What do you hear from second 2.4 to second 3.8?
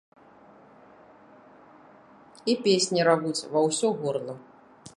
І песні равуць ва